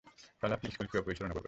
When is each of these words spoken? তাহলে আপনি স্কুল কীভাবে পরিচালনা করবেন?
তাহলে 0.39 0.53
আপনি 0.57 0.67
স্কুল 0.75 0.85
কীভাবে 0.89 1.05
পরিচালনা 1.07 1.31
করবেন? 1.33 1.39